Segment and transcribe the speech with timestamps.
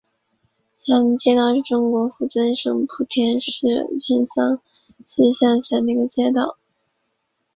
[0.79, 4.59] 霞林街道是中国福建省莆田市城厢
[5.05, 6.57] 区下辖的一个街道。